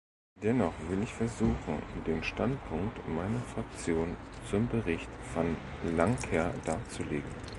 [0.41, 4.17] Dennoch will ich versuchen, den Standpunkt meiner Fraktion
[4.49, 5.55] zum Bericht Van
[5.95, 7.29] Lancker darzulegen.